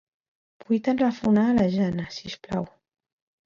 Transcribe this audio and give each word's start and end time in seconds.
Vull 0.69 0.81
telefonar 0.87 1.45
a 1.51 1.53
la 1.59 1.69
Jana, 1.77 2.09
si 2.19 2.29
us 2.33 2.41
plau. 2.49 2.69